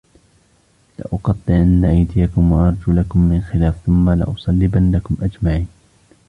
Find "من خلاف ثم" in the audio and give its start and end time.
3.21-4.09